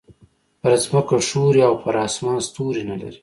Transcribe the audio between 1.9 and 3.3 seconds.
اسمان ستوری نه لري.